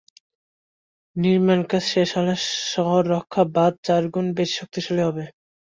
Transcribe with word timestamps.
নির্মাণকাজ 1.15 1.83
শেষ 1.91 2.09
হলে 2.17 2.33
শহর 2.71 3.01
রক্ষা 3.13 3.43
বাঁধ 3.55 3.73
চার 3.83 4.03
গুণ 4.13 4.25
বেশি 4.37 4.53
শক্তিশালী 4.59 5.01
হবে। 5.07 5.23